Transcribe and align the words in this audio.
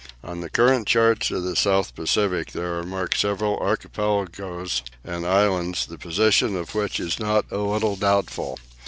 On 0.23 0.41
the 0.41 0.49
current 0.49 0.87
charts 0.87 1.29
of 1.29 1.43
the 1.43 1.55
South 1.55 1.93
Pacific 1.93 2.53
there 2.53 2.75
are 2.79 2.83
marked 2.83 3.19
several 3.19 3.59
archipelagoes 3.59 4.81
and 5.03 5.27
islands, 5.27 5.85
the 5.85 5.99
position 5.99 6.55
of 6.55 6.73
which 6.73 6.99
is 6.99 7.19
not 7.19 7.45
a 7.51 7.59
little 7.59 7.95
doubtful. 7.95 8.57